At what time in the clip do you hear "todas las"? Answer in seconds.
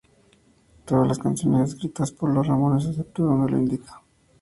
0.85-1.19